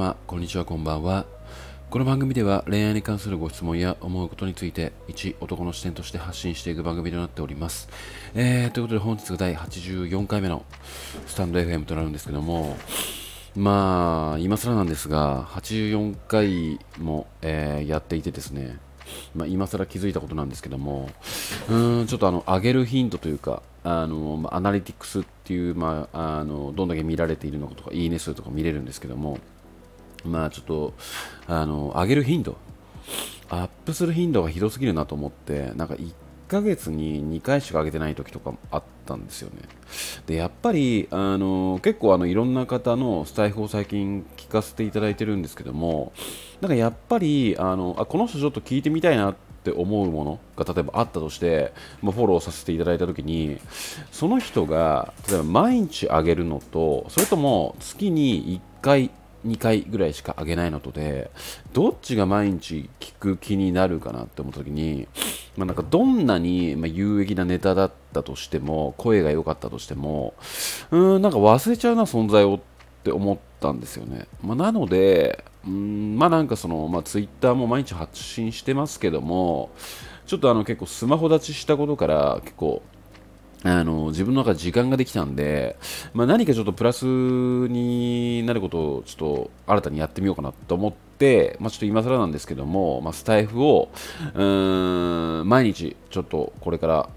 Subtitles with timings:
[0.00, 1.26] 様、こんにちは、こんばんは。
[1.90, 7.90] この番組では恋愛に関するご質問や思うことについて一男の視点として発信していく番組となっております。
[8.34, 10.64] えー、ということで本日が第84回目の
[11.26, 12.78] スタンド FM となるんですけども、
[13.54, 18.78] まあ、今更なんですが、84回も、えー、やっていてですね、
[19.34, 21.10] まあ、今更気づいたことなんですけども、
[21.68, 29.38] うーん、ちょっとあの、上げるヒントというか、あのま、アナリティクスっていう、まあ、あの、どんだけ見られているのかとか、いいね数とか見れるんですけども、
[30.24, 30.94] まあちょっと、
[31.46, 32.56] あの、上げる頻度、
[33.48, 36.12] アップする頻度がひどすぎるなと思って、なんか1
[36.48, 39.62] ヶ月に2回しか上げてない時とかもあったんですよね。
[40.26, 46.12] で、やっぱり、あの、結構あの、いろんな方のスタイフを最近聞かせていただいてるんですけども、
[46.60, 53.58] なんかやっぱり、あの、あこの人ちょっと聞いてみたいなって思うものが例えばあったとして、まあ、フォローさせていただいたときに
[54.10, 59.10] その人が例えば毎日あげるのとそれとも月に1回
[59.46, 61.30] 2回ぐらいしか上げないのとで
[61.72, 65.08] どっちが毎日聞く気になるかなって思った時に、
[65.56, 70.34] まあ、なんかどんなに有益なネタだったとしても声が良かったとしても
[70.90, 79.70] うんなんか忘れちゃうな存在をって思ったんですよね、まあ、なのでうんまあなんかその、まあ、ツイッターも毎日発信してますけども
[80.26, 82.82] ちょっとあの結構スマホ立ちしたことから結構
[83.62, 85.76] あの自分の中で時間ができたんで、
[86.14, 93.90] まあ、何かちょっとプラスになることをちょっと新たにやってみようかなと思って、まあ、ちょっと今更なんですけども、まあ、スタイフを
[94.34, 97.08] うーん毎日ちょっとこれから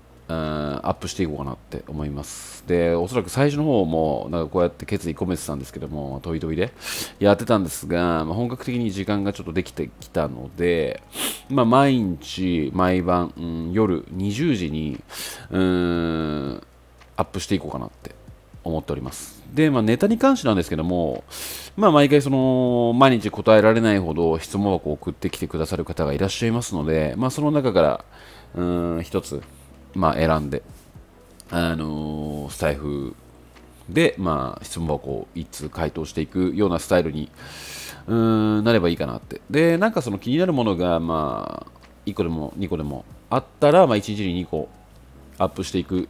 [0.83, 2.63] アップしていこうかなって思います。
[2.67, 6.71] で、おそらく最初の方も、なんかこうやって決意込めてたんですけども、飛び飛びで
[7.19, 11.01] やってたんですが、まあ、本格的に時間がちょっとできてきたので、
[11.49, 14.99] まあ、毎日、毎晩、うん、夜20時に、
[15.51, 16.63] うん、
[17.17, 18.11] アップしていこうかなって
[18.63, 19.43] 思っております。
[19.53, 21.23] で、まあ、ネタに関してなんですけども、
[21.77, 28.05] まあ、毎回その、毎日答えられないほど質問箱を送ってきてくださる方がいらっしゃいますので、まあ、その中から、
[28.55, 28.63] う
[28.99, 29.41] ん、一つ、
[29.95, 30.63] まあ、選んで、
[31.49, 33.15] あのー、スタイフ
[33.89, 37.29] で、まあ、質問箱を一通回答していくようなスタイルに
[38.07, 39.41] うんなればいいかなって。
[39.49, 44.69] で、なんかその気になるものが、まあ、1個でも2個でもあったら、まあ、1日に2個
[45.37, 46.07] アップしていく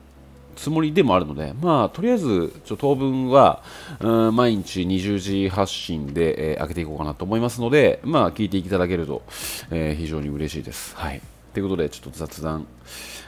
[0.55, 3.63] つもりでもあるので、まあ、とりあえず、ちょ当分は、
[3.99, 9.23] うん、毎日20時発信で、えー、上げていこうかなと思いますので、まあ、聞いていただけると、
[9.71, 10.95] えー、非常に嬉しいです。
[10.95, 11.21] はい。
[11.53, 12.65] ということで、ちょっと雑談、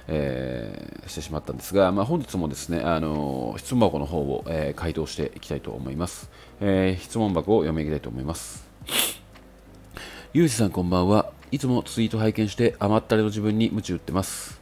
[0.08, 6.32] えー、してしまったんですが、まあ、本日もですね、あのー、質問箱の方を、えー、回答していきたいと思います。
[6.60, 8.68] え質問箱を読み上げたいと思います。
[10.34, 11.32] ゆうじさんこんばんは。
[11.52, 14.60] いつもツイート拝見して甘ったれの自分に鞭打ってます。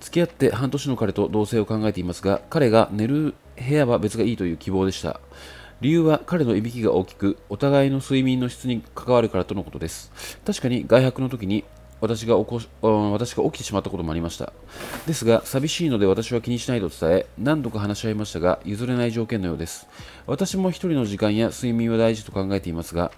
[0.00, 5.20] 付き合って半年の彼と同棲を考えていますが、彼が寝る部屋は別がいいという希望でした。
[5.80, 10.10] 理由は彼のいびきが大きく、お互いの睡眠の質に関わるからとのことです。
[10.44, 11.64] 確かに外泊の時に
[12.00, 14.52] 私が起こし私が起きてしまったこともありました。
[15.06, 19.88] ですが寂しいので私は気にしないと伝え何度か話し合いましたが譲れない条件のようです。
[20.26, 23.10] 私も一人の時間や睡眠は大事と考えていますが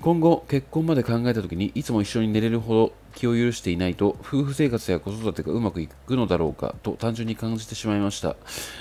[0.00, 8.36] 今後結婚まで考えた時にいつも一緒に寝れるほど気を許していないと夫婦生活や子育てがうまくいくのだろうかと単純に感じてしまいました。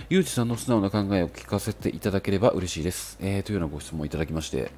[0.09, 4.71] ゆうじさんの素直な考えを聞かせていただければ嬉しいです、えー、というようなご質問をいただきまして。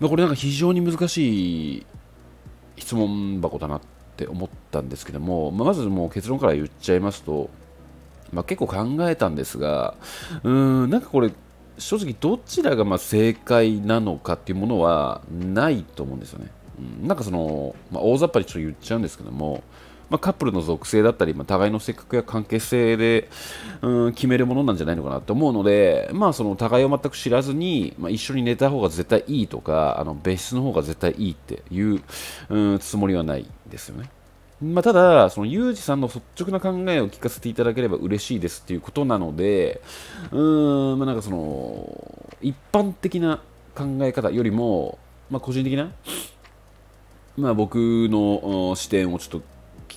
[0.00, 1.86] ま、これなんか非常に難しい
[2.76, 3.80] 質問箱だなっ
[4.16, 7.50] て思ったんですけども、まあ、まずもう結論から言っちゃいますと、
[8.32, 9.94] まあ、結構考えたんですが、
[10.42, 11.32] うーん、なんかこれ、
[11.78, 16.50] 正直どちらがま正解なのかっていうものはないと思うんですよね。
[17.00, 19.62] うん、なんかその、まあ、大雑把にちょっと言っちゃうんですけども、
[20.10, 23.28] まあ、カップルの属性だったり、まあ、互いの性格や関係性で、
[23.82, 32.02] うん、決めるものなんじゃないのかなと思うので、まあ、その互いを全く知らずに、まあ、一緒に寝た方が絶対いいとかあの別室の方が絶対いいっていう、
[32.48, 34.10] うん、つもりはないですよね。
[34.62, 39.82] まあ、ただ、そのユージさんの率直な考えを聞かせていただければ嬉しいですっていうことなので、
[40.30, 43.42] うーん、まあ、なんかその、一般的な
[43.74, 44.98] 考え方よりも、
[45.28, 45.90] まあ、個人的な、
[47.36, 49.53] まあ、僕の視点をちょっと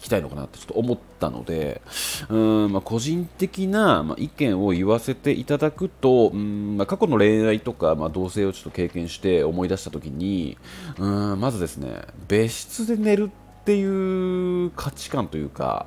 [0.08, 1.82] きたいのかなってちょっと思ったので、
[2.30, 10.58] うんまあ、個人的な、ま、意見を言わせていただくと、うんまあ、過去の恋愛とか、まあ、同性をちょっと経験して思い出したときに、
[10.98, 15.86] うんまずですね、別室で寝るっていう価値観というか、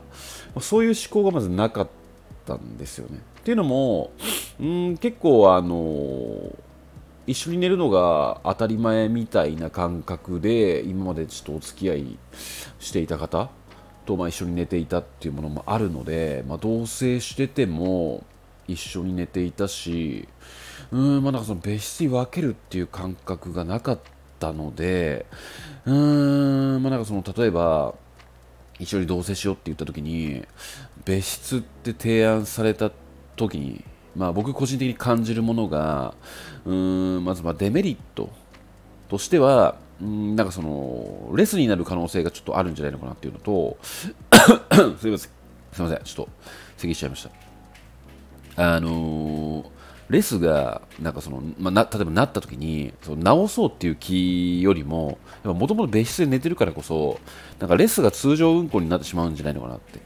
[0.61, 1.89] そういう思考がまずなかっ
[2.47, 3.21] たんですよね。
[3.41, 4.11] っていうのも、
[4.61, 6.55] うん結構あの
[7.27, 12.19] 一緒に寝るのが当たり前みたいな感覚で今までちょっとお付き合い
[12.81, 13.51] していた方
[14.07, 18.25] とまあ一緒に寝ていたっていうものもあるので、まあ、同棲してても
[18.69, 20.29] 一緒に寝ていたし
[20.91, 23.99] うんまあなんかその別室に分けるっていう感覚がなかっ
[24.39, 25.27] たので
[25.85, 27.95] うんまあなんかその例えば
[28.79, 30.45] 一緒に同棲しようって言った時に
[31.05, 32.91] 別室って提案された
[33.37, 33.85] 時に
[34.17, 36.15] まあ僕個人的に感じるものが
[36.65, 38.31] うんまずまデメリット
[39.09, 43.77] としてはうんなんかそのレスになる可能性がちょっとあるんじゃないのかなっていうのと
[44.99, 45.31] すいません。
[45.73, 46.01] すいません。
[46.05, 46.29] ちょっと
[46.77, 47.29] 咳しちゃいまし
[48.57, 48.75] た。
[48.75, 49.81] あのー
[50.11, 57.21] レスがなんかその、まあ、な例えばなった時にその直そうっていう気よりももともと別室で寝てるからこそ
[57.61, 60.01] なんかレスが通常運行になってしまうんじゃないのかなって。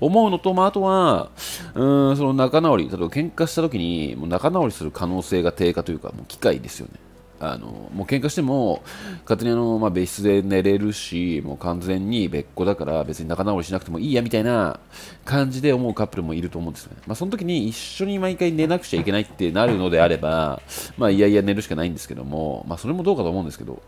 [0.00, 1.30] 思うのと、まあ、あとは
[1.74, 6.92] うんその仲直り例えば喧嘩した時にもう仲直りする可能性が低下というかもう機会ですよね。
[7.40, 8.82] あのもう喧嘩しても
[9.22, 14.80] 勝手にあの、まあ、別室で寝れるしもう完全に別個だから別に仲直りしなくてもいいやみたいな
[15.24, 20.60] 感じで思うカップルもいると思うんですよね、まあ、その時に一緒に毎回寝なくちゃいけないってなるのであれば、
[20.96, 23.80] まあ、いやいや寝るしかないんですけども、まあ、それもどうかと思うんですけど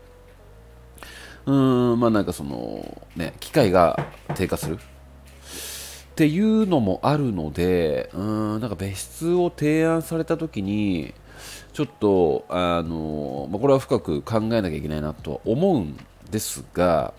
[1.45, 4.77] うーんまあなんかそのね機会が低下する。
[6.11, 11.13] っていうのもあるのでうーんなんか別室を提案された時に
[11.73, 15.97] ちょっとあの、まあ、これは深く考えなきゃいけないなとは思うん
[16.29, 17.13] ですが、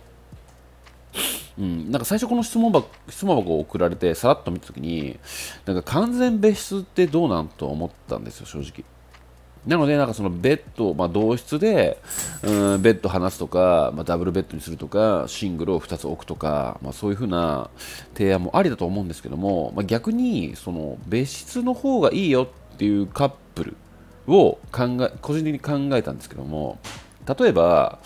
[1.59, 5.19] うん、なんか最初この質問箱質問箱を送られてさらっと見たときに
[5.67, 8.85] なんか完全別室ってどうなんと思ったんですよ正直。
[9.67, 11.99] なのでなんかそのベッド、まあ、同室で、
[12.43, 17.71] うん、ベッド離すとか、まあ、ダブルベッドにするとかシングルを2つ置くとか、まあ、そういう風な
[18.15, 23.77] 提案もありだと思うんですけども、まあ、逆にその別室の方がいいよっていうカップル
[24.27, 26.79] を考え個人的に考えたんですけども
[27.39, 27.99] 例えば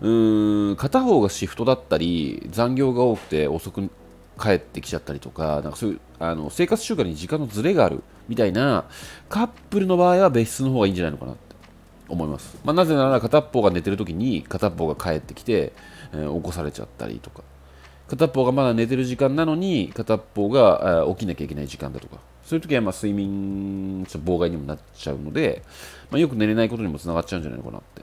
[0.00, 3.90] うん片方がシフトだったり残業が多くて遅く
[4.40, 8.84] 帰ってきちゃったりとかなんかそういうあの生活習慣に時間のずれがあるみたいな
[9.28, 11.56] カップルの場合は別室の方がいいんじゃないのかなって
[12.08, 15.72] 思います、まあ、なぜなら片っぽが寝てる時に片っぽが帰ってきて、
[16.12, 17.42] えー、起こされちゃったりとか。
[18.08, 25.62] 片っぽがまだ寝てる時間なのに片っぽが起きなきゃいけない時間だとかそういう時はまあ睡眠ちょ妨害にもなっちゃうので、
[26.10, 28.02] まあ、よく寝れないことにもつながっちゃうんじゃないのかなって。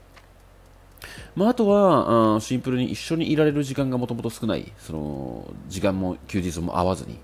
[1.34, 7.14] まあ、あとは、シンプルに一緒にいられる時間がもともと少ない、その時間も休日も合わずに。
[7.14, 7.16] っ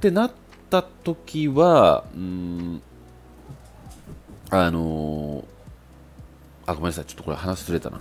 [0.00, 0.32] てなっ
[0.70, 2.82] た時は、うん、
[4.50, 5.44] あのー、
[6.66, 8.00] あ、ごめんなさい、ちょっとこれ話ずれたな。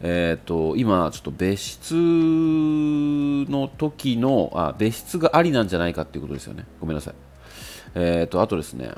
[0.00, 1.94] えっ、ー、と、今、ちょっと別室
[3.48, 6.64] の時の、あ、別室がありなんじゃないかっていうことですよね。
[6.80, 7.14] ごめんなさい。
[7.94, 8.92] えっ、ー、と、あとですね、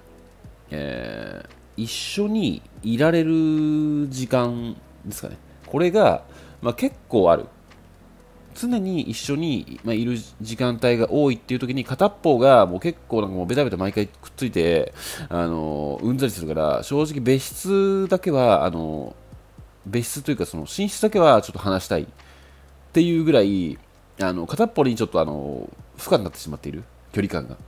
[0.71, 5.37] えー、一緒にいられる時間ですかね。
[5.67, 6.25] これが、
[6.63, 7.47] まあ、結構ある。
[8.55, 14.93] 常に一緒に、まあ、いる時間帯が多いっていう時に片っぽがもう結構なんかもうベタベタ毎回くっついて、
[15.29, 19.15] あのうんざりするから正直別室だけはあの
[19.87, 22.07] 別室というかその寝室だけはちょっと話したいっ
[22.93, 23.79] ていうぐらい
[24.23, 27.55] あの片っぽにちょっとあの負荷になってしまっている距離感が。
[27.55, 27.59] っ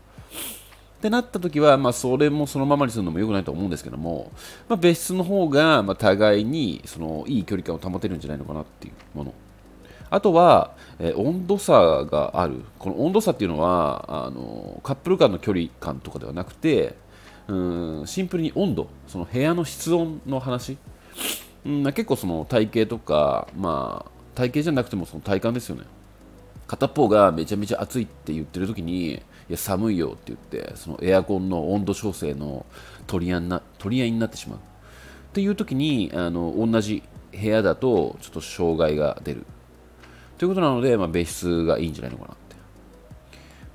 [1.03, 4.31] てなった時は、まあ、それもそのままにするのも良くないと思うんですけども、
[4.69, 9.35] まあ、別室の方が、まあ、互いにそのいい距離感を保てるんじゃないのかなっていうもの。
[10.11, 11.73] あとは、えー、温度差
[12.05, 12.63] がある。
[12.79, 16.95] この温度差っていうのはあのカップル間の距離感とかではなくて、
[17.49, 20.77] うんシンプルに温度、その部屋の室温の話。
[21.65, 25.83] うん、結構その体型とか、まあ、体型じゃなくてもその体感ですよね。
[26.73, 32.65] 片方がめちゃめちゃ暑いって言ってる時にいや寒いよって言ってそのエアコンの温度調整の
[33.07, 34.59] 取り合いな取り合いになってしまう。
[34.59, 34.61] っ
[35.35, 39.45] ていう時にあの同じ部屋だとちょっと障害が出る。
[40.39, 42.57] ということなので、まあ、別室がいいんじゃないのかなって、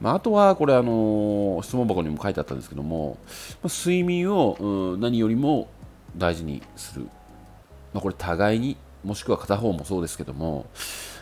[0.02, 3.20] まあ、あとはこれあの質問箱にも書いてあったんですけども、
[3.62, 5.70] まあ、睡眠を、うん、何よりも
[6.18, 7.06] 大事にする、
[7.94, 10.66] まあ、これ互いにもしくは片方もそうですけども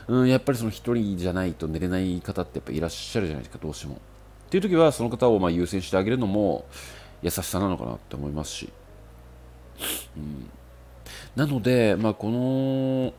[0.07, 3.95] うん、やっぱりその1人じゃないと寝れない方ってやっぱいらっしゃるじゃないですか、どうしても。
[3.95, 3.97] っ
[4.49, 6.65] ていう時はその方をま優先してあげるのも
[7.23, 8.69] 優しさなのかなって思いますし。
[10.17, 10.49] うん、
[11.35, 13.13] なので、まあ、この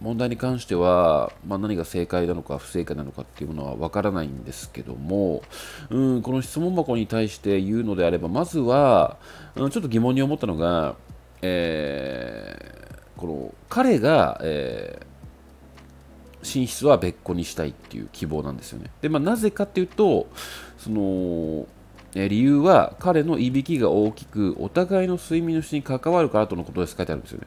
[0.00, 5.42] 問題に関しては、まあ、何が正解なのか不正解なのかっていうものは分からないんですけども、
[5.90, 9.16] うん、この質問箱に対して言うのであればまずは、
[9.56, 10.94] うん、ちょっと疑問に思ったのが、
[11.42, 15.07] えー、この彼が、えー
[16.42, 18.90] 寝室は別個にしたいっていう希望なんですよね。
[19.00, 20.28] で、まあ、なぜかっていうと、
[20.78, 21.66] その、
[22.14, 27.46] 理由は彼のいびきが大きく、お互いの睡眠の質に関わるからとのことです書いてあるんですよね。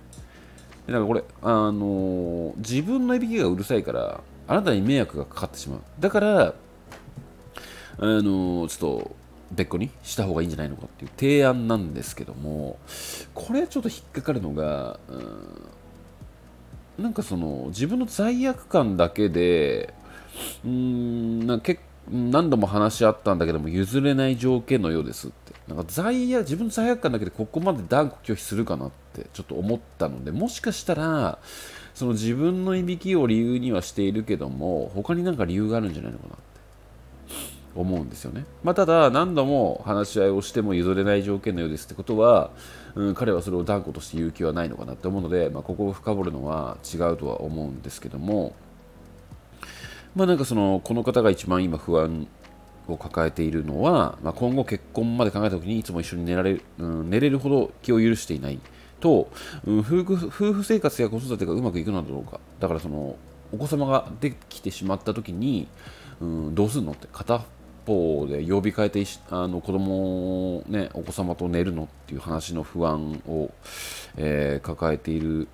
[0.87, 5.81] でなんかこれ、あのー、自分のいびきがうるさいから、あなたに迷惑がかかってしまう。
[5.99, 6.53] だから、
[7.97, 9.15] あのー、ちょっと、
[9.51, 12.79] 別個にした方がいいんじゃないのかっていう提案なんですけども
[13.33, 15.47] これちょっと引っかかるのが、うん、
[16.97, 19.93] なんかその自分の罪悪感だけで
[20.65, 21.73] うんなんか
[22.09, 25.51] 何度も話し合ったんだけども譲れない条件のようですって。
[25.67, 31.39] なんか罪悪自分の罪悪感だけでここまで断固拒否するかなってちょっと思ったのでもしかしたら
[31.93, 36.37] その自分のいびきを理由にはしているけども他になんか理由があるんじゃないのかなっ
[37.75, 42.51] 思うんですよね、まあ、ただ何度も話し合いをしても譲れない条件のようですってことは、
[42.95, 48.53] うん、彼はそれを断固として言う気はないのかなって思うので、まあ、ここを深掘るのは違うとは思うんですけども
[50.15, 52.27] まあなんかそのこの方が一番今不安
[52.87, 58.59] を抱えているのは、まあ、今後結婚まで考えた時にいつも一緒に寝られる、うん、寝れるほど気を許していない
[58.99, 59.29] と、
[59.65, 62.39] うん、夫婦夫婦生活や子育てがうまくいくのだろうか。
[62.59, 63.15] だからその
[63.51, 65.67] お子様ができてしまった時に、
[66.21, 67.43] うん、どうするのって片
[67.85, 73.51] 方で曜日変えてあの子供ねお子様と寝るのっていう話の不安を、
[74.17, 75.47] えー、抱えている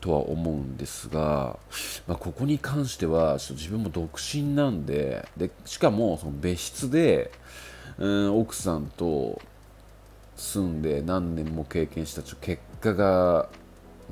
[0.00, 1.58] とは思うんですが、
[2.06, 7.32] まあ、ここに関してはちょっと自分も独身なんででしかもその別室で、
[7.98, 9.40] うん、奥さんと
[10.36, 13.48] 住んで何年も経験した結果が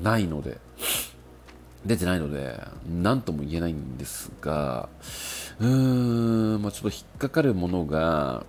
[0.02, 0.58] ないので
[1.84, 4.88] 出てないので何とも言えないんですが
[5.60, 5.68] うー
[6.58, 8.44] ん、まあ、ちょっと引っかかるものが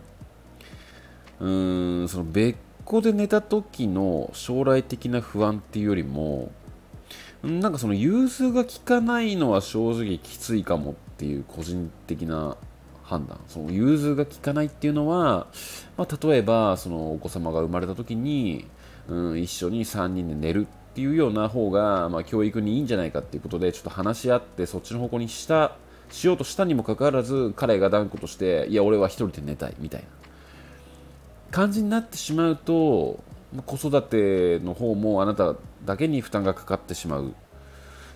[1.39, 6.51] うーんその別個で寝た時の将来的な不安っていうよりも
[7.43, 12.57] なんかその融通が効かないのは正直きついかもっていう個人的な
[13.03, 13.39] 判断。
[13.47, 15.47] その融通が効かないっていうのは、
[15.95, 18.67] まあ、例えばそのお子様が生まれた時に、
[19.07, 25.75] うん、一緒に3人で寝るっていうような方が、まあ、教育にいいんじゃないかっていうことでちょっと話し合ってそっちの方向にした
[26.09, 30.07] しようとしたにもかかわらず彼が断固としていや俺は1人で寝たいみたいな
[31.51, 33.19] 感じになってしまうと
[33.65, 37.31] 子育ての方もあなただけに負担がかかってしまうっ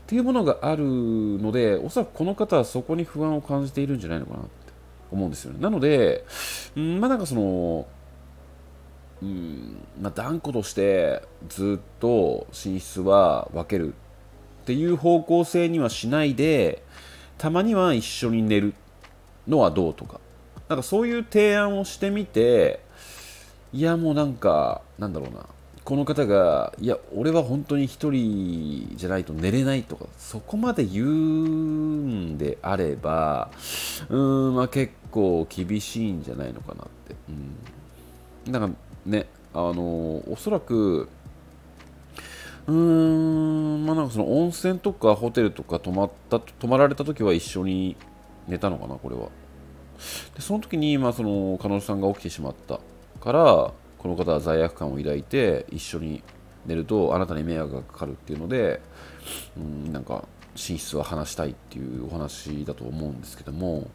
[0.07, 4.49] ていうものがあるのでおそらくこの方はそこに不安を感じているんじゃないのかなって
[5.11, 5.59] 思うんですよね。
[5.59, 6.25] なので、
[6.77, 7.87] うん、まあなんかその
[9.21, 9.77] うん。
[10.01, 16.83] まあ、断固としてずっと寝室は分けるっていう方向性にはしないで
[17.37, 18.73] たまには一緒に寝る
[19.47, 20.19] のはどうとか。
[20.67, 22.79] なんかそういう提案をしてみて
[23.73, 25.45] いやもうなんかなんだろうな。
[25.89, 33.49] この方がいや俺は本当に1人じゃないと寝れないとかそこまで言うんであれば
[34.07, 37.15] うん、まあ、結構厳しいんじゃないのかなって、
[38.45, 38.77] うん、なんか
[39.09, 41.09] ねあのおそらく
[42.67, 47.97] うーんまあなんかその温泉とかホテルとか泊まった泊まられた時は一緒に
[48.47, 49.29] 寝たのかなこれは。
[50.35, 52.79] でその時にまあその彼女さんが起きてしまった
[53.19, 56.23] からこの方は罪悪感を抱いて一緒に
[56.65, 58.79] 寝るとあなたに迷惑がかかるっていうので
[59.57, 60.25] うんなんか
[60.55, 63.89] 寝室は話したいっていうお話だと思うんですけども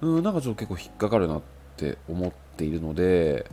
[0.00, 1.42] うんなんかちょっと結構引っかかるなっ
[1.76, 3.46] て思ってているので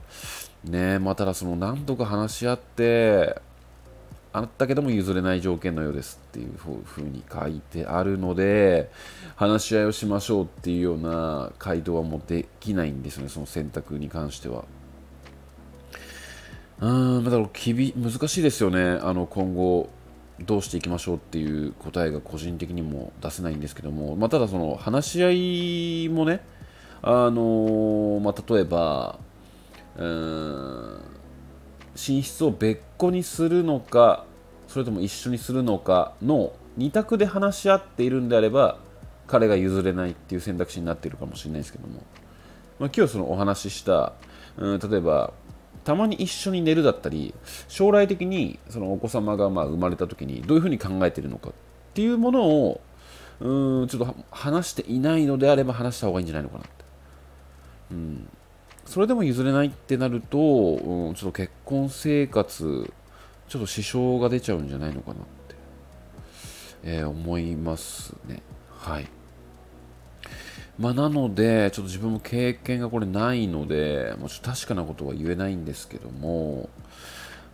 [0.66, 3.42] ねまあただその何度か話し合って
[4.34, 8.92] あったけども譲れない条件のようですっていうふうに書いてあるので
[9.36, 14.66] 話し合いをしましょうっていうような回答はもうできないんですよねその選択に関しては。
[16.80, 19.90] うんだから厳難しいですよねあの今後
[20.40, 25.32] どうしていきましょうっていう答えが個人的にも出せないんですけども、まあ、ただその話し合
[26.06, 26.42] いもね
[27.02, 29.20] あのまあ、例えば
[29.98, 31.02] うん
[31.94, 34.26] 寝室を別個にするのか
[34.68, 38.78] それとも一緒にするのかの2択で話し合っているんであれば
[39.26, 42.04] 彼が譲れないっていう選択肢になっているかもしれないですけども、
[42.80, 44.14] まあ、今日そのお話しした、
[44.58, 45.34] うん、例えば
[45.84, 47.34] たまに一緒に寝るだったり
[47.68, 51.54] 将来的にそのお子様がまあ生まれた時にどういうふうに考えているのかっ
[51.94, 52.82] ていうものを
[53.40, 56.66] うんちょっと話していないのであれば話した方がいいんじゃないのかな、
[57.92, 58.30] うん、
[58.86, 62.92] それでも譲れないってなると、うん、ちょっと結婚生活
[63.48, 65.18] ちょっと支障が出ちゃうんじゃないのかなっ
[65.48, 65.56] て、
[66.84, 68.42] えー、思いますね。
[68.78, 69.08] はい。
[70.78, 76.70] まあ、なので、ちょっと自分も経験がこれないので、もうちょっと確かなことは言えないんですけども、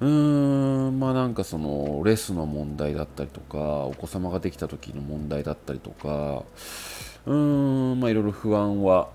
[0.02, 6.44] うーん、まあなんかその、レスの問題だったりとか、お子様ができた時の問題だったりとか、
[7.26, 9.10] うーん、まあいろいろ不安は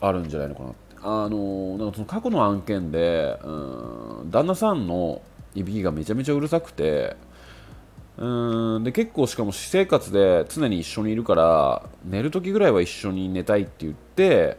[0.00, 0.76] あるんじゃないのかなって。
[1.02, 5.22] あの、なんかその過去の案件で、うん、旦那さんの
[5.54, 7.16] いびきがめちゃめちゃうるさくて、
[8.16, 14.56] うんで結構しかも私生活で常に一緒にいるから寝る時ぐらいは一緒に寝たいって言って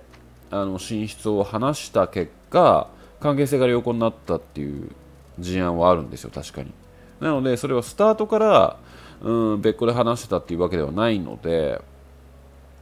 [0.52, 2.90] あの寝室を離した結果
[3.22, 4.92] 関係性が良好になったっていう
[5.40, 6.74] 事案はあるんですよ確かに
[7.22, 8.78] なのでそれはスタートから
[9.22, 11.82] うん別個で話してたっていうわけではないので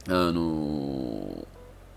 [0.08, 1.46] あのー、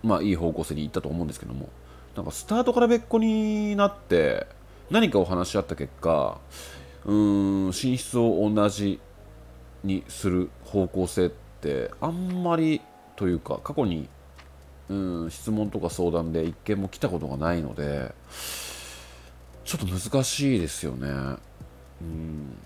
[0.08, 1.70] まあいい方向性に行ったと思うんですけども
[2.16, 4.48] なんかスタートから別個になって
[4.90, 6.40] 何かを話し合った結果
[7.06, 9.00] うーん寝室を同じ
[9.84, 12.82] にする方向性ってあんまり
[13.16, 14.10] というか過去に
[14.90, 14.94] う
[15.26, 18.14] ん質問とか相談で一件も来たことがないので
[19.66, 21.10] ちょっと難しいですよね。
[22.02, 22.58] うん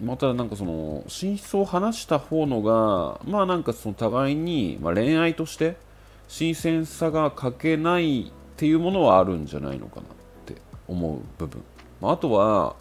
[0.00, 5.76] またなんかその寝室を話した方のがまあなんかその互いに、まあ、恋愛として
[6.28, 10.04] 新鮮さが欠けないっていうものはあるんじゃないのかなっ
[10.44, 10.56] て
[10.86, 11.62] 思う部分、
[12.00, 12.76] まあ、あとは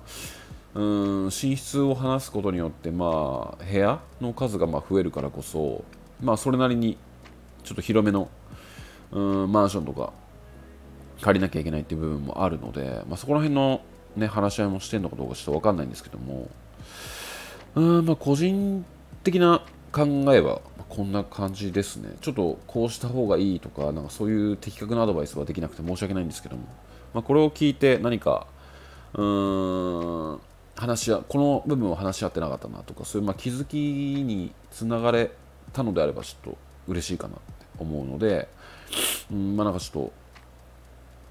[0.75, 5.83] うん寝室を話すことによってまあ部屋の数がま増えるからこそ
[6.21, 6.97] まあそれなりに
[7.63, 8.29] ちょっと広めの
[9.11, 10.11] うんマンションとか
[11.21, 13.81] 借りなきゃいけないっていう部分もあるので、まあ、そこら辺の、
[14.15, 16.49] ね、話し合いもしてるのかどうかちょっと分かんないんですけども
[17.75, 18.85] うんまあ個人
[19.23, 22.15] 的な考えはこんな感じですね。
[22.21, 26.63] ちょっとこうした方がいいとかなんかそういう的確なアドバイスはできなくて申し訳ないんですけども、
[27.13, 28.47] まあ、これを聞いて何か
[29.13, 30.39] うーん
[30.75, 35.31] 話し合この部分を話し合ってなかったなとかそういうま気づきにつながれ
[35.73, 37.43] たのであればちょっと嬉しいかなって
[37.79, 38.47] 思うので、
[39.31, 40.13] うんまあ、なんかちょっと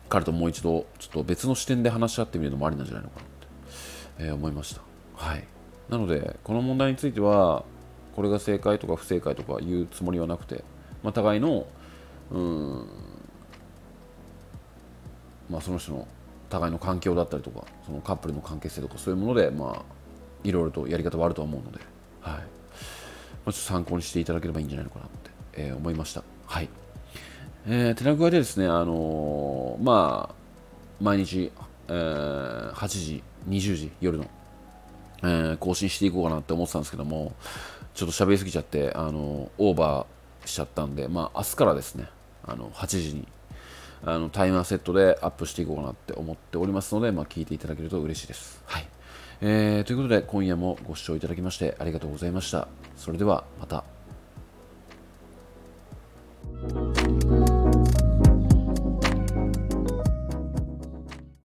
[0.09, 4.83] 彼ともう一度ちょっと別の視点で話し合ってみるのもありなんじゃないのかなって、えー、思いました。
[5.17, 5.45] はい。
[5.89, 7.65] なので、この問題については、
[8.17, 10.65] これが正解とか不正解とか言うつもりはなくて、
[11.03, 11.67] まあ、互いの、
[12.31, 12.89] うん、
[15.51, 16.09] まあ、その人の
[16.49, 19.83] 互いの環境だったりとか、そのカップルの関係性とか、そういうもので、まあ、
[20.45, 21.79] いろいろとやり方はあると思うので、
[22.23, 26.25] はいまあ、ちょっと参考にしていただければいいんじゃないのかなって、えー、思いました。
[26.47, 26.71] はい。
[27.69, 30.35] えー、手な具合でですね、あのー、まあ、
[31.03, 31.53] 毎日、
[31.89, 34.27] えー、8時、20時、夜の
[35.23, 37.33] えー、更新していこうかなって思ってたんですけども、
[37.97, 42.09] ちょっと喋りすぎちゃってあのオーバーしちゃったんで、まあ、明日からですね
[42.45, 43.27] あの8時に
[44.05, 48.63] あのタイマーセットでアップしていこうかなって思っておりますので、まあ、聞いていただけると嬉しいです。
[48.67, 48.87] はい
[49.41, 52.69] えー、ということで今夜もご視聴いただきましてありがとうございました。
[52.97, 53.85] それではまた。